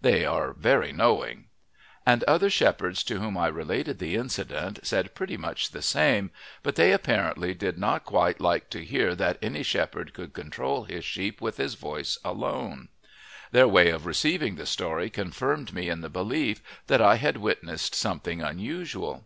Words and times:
They 0.00 0.24
are 0.24 0.52
very 0.52 0.90
knowing." 0.92 1.44
And 2.04 2.24
other 2.24 2.50
shepherds 2.50 3.04
to 3.04 3.20
whom 3.20 3.38
I 3.38 3.46
related 3.46 4.00
the 4.00 4.16
incident 4.16 4.80
said 4.82 5.14
pretty 5.14 5.36
much 5.36 5.70
the 5.70 5.80
same, 5.80 6.32
but 6.64 6.74
they 6.74 6.90
apparently 6.90 7.54
did 7.54 7.78
not 7.78 8.04
quite 8.04 8.40
like 8.40 8.68
to 8.70 8.84
hear 8.84 9.14
that 9.14 9.38
any 9.40 9.62
shepherd 9.62 10.12
could 10.12 10.32
control 10.32 10.82
his 10.82 11.04
sheep 11.04 11.40
with 11.40 11.58
his 11.58 11.74
voice 11.74 12.18
alone; 12.24 12.88
their 13.52 13.68
way 13.68 13.90
of 13.90 14.06
receiving 14.06 14.56
the 14.56 14.66
story 14.66 15.08
confirmed 15.08 15.72
me 15.72 15.88
in 15.88 16.00
the 16.00 16.10
belief 16.10 16.60
that 16.88 17.00
I 17.00 17.14
had 17.14 17.36
witnessed 17.36 17.94
something 17.94 18.42
unusual. 18.42 19.24